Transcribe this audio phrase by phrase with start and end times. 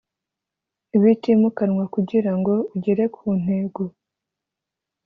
[0.95, 3.81] ibitimukanwa kugira ngo ugere ku ntego